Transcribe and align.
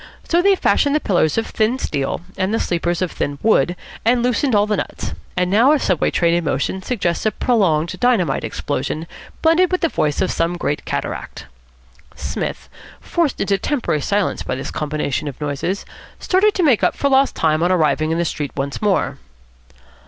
So 0.27 0.41
they 0.41 0.55
fashioned 0.55 0.95
the 0.95 0.99
pillars 0.99 1.37
of 1.37 1.45
thin 1.45 1.77
steel, 1.77 2.21
and 2.35 2.51
the 2.51 2.59
sleepers 2.59 3.03
of 3.03 3.11
thin 3.11 3.37
wood, 3.43 3.75
and 4.03 4.23
loosened 4.23 4.55
all 4.55 4.65
the 4.65 4.77
nuts, 4.77 5.13
and 5.37 5.51
now 5.51 5.73
a 5.73 5.79
Subway 5.79 6.09
train 6.09 6.33
in 6.33 6.43
motion 6.43 6.81
suggests 6.81 7.23
a 7.27 7.31
prolonged 7.31 7.99
dynamite 7.99 8.43
explosion 8.43 9.05
blended 9.43 9.71
with 9.71 9.81
the 9.81 9.89
voice 9.89 10.19
of 10.19 10.31
some 10.31 10.57
great 10.57 10.85
cataract. 10.85 11.45
Psmith, 12.15 12.67
forced 12.99 13.39
into 13.39 13.59
temporary 13.59 14.01
silence 14.01 14.41
by 14.41 14.55
this 14.55 14.71
combination 14.71 15.27
of 15.27 15.39
noises, 15.39 15.85
started 16.17 16.55
to 16.55 16.63
make 16.63 16.83
up 16.83 16.95
for 16.95 17.07
lost 17.07 17.35
time 17.35 17.61
on 17.61 17.71
arriving 17.71 18.09
in 18.09 18.17
the 18.17 18.25
street 18.25 18.49
once 18.55 18.81
more. 18.81 19.19